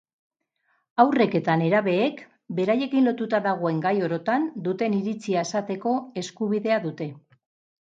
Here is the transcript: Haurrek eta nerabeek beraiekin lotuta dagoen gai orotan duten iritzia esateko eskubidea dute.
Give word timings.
Haurrek 1.03 1.37
eta 1.39 1.57
nerabeek 1.63 2.23
beraiekin 2.61 3.07
lotuta 3.11 3.43
dagoen 3.51 3.85
gai 3.87 3.95
orotan 4.11 4.51
duten 4.71 5.01
iritzia 5.05 5.49
esateko 5.51 5.99
eskubidea 6.27 6.87
dute. 6.93 7.15